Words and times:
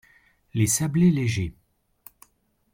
Les 0.55 0.65
sablés 0.65 1.11
légers. 1.11 1.53